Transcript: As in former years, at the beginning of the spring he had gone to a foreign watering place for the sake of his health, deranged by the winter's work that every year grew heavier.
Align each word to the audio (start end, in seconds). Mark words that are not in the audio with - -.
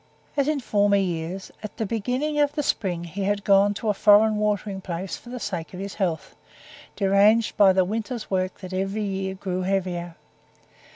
As 0.35 0.47
in 0.47 0.59
former 0.61 0.95
years, 0.97 1.51
at 1.61 1.77
the 1.77 1.85
beginning 1.85 2.39
of 2.39 2.53
the 2.53 2.63
spring 2.63 3.03
he 3.03 3.23
had 3.25 3.43
gone 3.43 3.75
to 3.75 3.89
a 3.89 3.93
foreign 3.93 4.37
watering 4.37 4.81
place 4.81 5.15
for 5.15 5.29
the 5.29 5.39
sake 5.39 5.75
of 5.75 5.79
his 5.79 5.93
health, 5.93 6.35
deranged 6.95 7.55
by 7.55 7.71
the 7.71 7.85
winter's 7.85 8.27
work 8.31 8.61
that 8.61 8.73
every 8.73 9.03
year 9.03 9.35
grew 9.35 9.61
heavier. 9.61 10.15